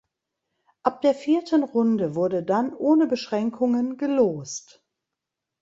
[0.81, 4.83] Ab der vierten Runde wurde dann ohne Beschränkungen gelost.